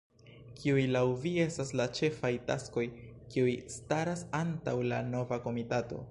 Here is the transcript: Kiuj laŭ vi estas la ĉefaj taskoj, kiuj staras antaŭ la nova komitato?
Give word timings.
Kiuj 0.61 0.85
laŭ 0.93 1.03
vi 1.25 1.33
estas 1.43 1.73
la 1.81 1.85
ĉefaj 1.99 2.31
taskoj, 2.47 2.85
kiuj 3.35 3.53
staras 3.75 4.23
antaŭ 4.39 4.75
la 4.93 5.03
nova 5.15 5.39
komitato? 5.45 5.99